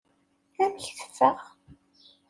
Amek 0.63 0.85
teffeɣ? 0.97 1.37